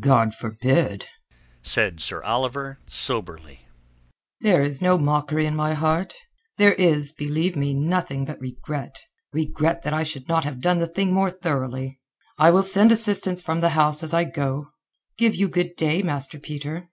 [0.00, 1.04] "God forbid!"
[1.60, 3.68] said Sir Oliver soberly.
[4.40, 6.14] "There is no mockery in my heart.
[6.56, 11.12] There is, believe me, nothing but regret—regret that I should not have done the thing
[11.12, 12.00] more thoroughly.
[12.38, 14.68] I will send assistance from the house as I go.
[15.18, 16.88] Give you good day, Master Peter."